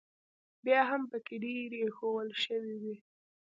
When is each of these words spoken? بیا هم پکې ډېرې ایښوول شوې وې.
بیا 0.65 0.81
هم 0.89 1.01
پکې 1.11 1.35
ډېرې 1.43 1.77
ایښوول 1.85 2.29
شوې 2.43 2.75
وې. 2.81 2.95